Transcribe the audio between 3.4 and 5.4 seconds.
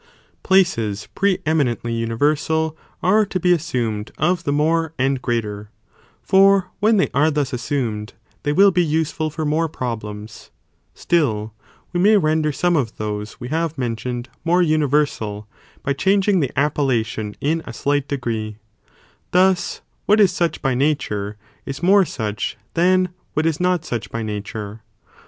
as ics pre ininiently sumed of the more and